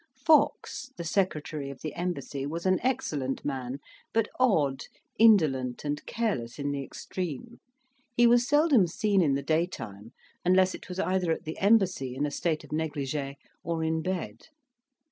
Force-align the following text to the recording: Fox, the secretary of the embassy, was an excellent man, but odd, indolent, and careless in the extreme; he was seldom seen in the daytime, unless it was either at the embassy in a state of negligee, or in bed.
Fox, 0.17 0.89
the 0.97 1.03
secretary 1.03 1.69
of 1.69 1.81
the 1.81 1.93
embassy, 1.93 2.47
was 2.47 2.65
an 2.65 2.79
excellent 2.81 3.45
man, 3.45 3.77
but 4.13 4.27
odd, 4.39 4.85
indolent, 5.19 5.85
and 5.85 6.03
careless 6.07 6.57
in 6.57 6.71
the 6.71 6.81
extreme; 6.83 7.59
he 8.17 8.25
was 8.25 8.47
seldom 8.47 8.87
seen 8.87 9.21
in 9.21 9.35
the 9.35 9.43
daytime, 9.43 10.11
unless 10.43 10.73
it 10.73 10.89
was 10.89 10.97
either 10.99 11.31
at 11.31 11.43
the 11.43 11.59
embassy 11.59 12.15
in 12.15 12.25
a 12.25 12.31
state 12.31 12.63
of 12.63 12.71
negligee, 12.71 13.35
or 13.63 13.83
in 13.83 14.01
bed. 14.01 14.47